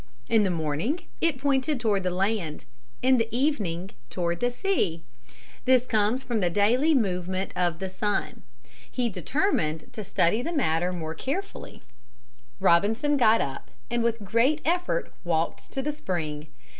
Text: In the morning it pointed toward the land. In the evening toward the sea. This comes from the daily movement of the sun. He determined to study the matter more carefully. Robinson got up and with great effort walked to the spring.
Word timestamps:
In 0.29 0.43
the 0.43 0.49
morning 0.49 1.01
it 1.21 1.37
pointed 1.37 1.79
toward 1.79 2.01
the 2.01 2.09
land. 2.09 2.65
In 3.03 3.19
the 3.19 3.27
evening 3.29 3.91
toward 4.09 4.39
the 4.39 4.49
sea. 4.49 5.03
This 5.65 5.85
comes 5.85 6.23
from 6.23 6.39
the 6.39 6.49
daily 6.49 6.95
movement 6.95 7.51
of 7.55 7.77
the 7.77 7.87
sun. 7.87 8.41
He 8.89 9.09
determined 9.09 9.93
to 9.93 10.03
study 10.03 10.41
the 10.41 10.53
matter 10.53 10.91
more 10.91 11.13
carefully. 11.13 11.83
Robinson 12.59 13.15
got 13.15 13.41
up 13.41 13.69
and 13.91 14.01
with 14.03 14.25
great 14.25 14.59
effort 14.65 15.13
walked 15.23 15.71
to 15.73 15.83
the 15.83 15.91
spring. 15.91 16.47